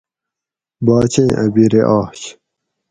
باچیں 0.85 1.31
ا 1.41 1.43
بِرے 1.53 1.81
آش 1.99 2.19